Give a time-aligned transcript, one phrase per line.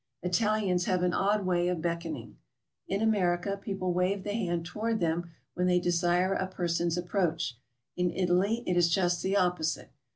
[0.23, 2.39] Italians have an odd way of beckoning.
[2.87, 7.59] In America people wave the hand toward them when they desire a person's approach;
[7.95, 9.91] in Italy it is just the opposite.